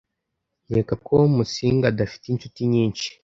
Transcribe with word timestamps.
Nkeka 0.67 0.93
ko 1.05 1.15
Musinga 1.35 1.85
adafite 1.89 2.25
inshuti 2.27 2.59
nyinshi. 2.71 3.07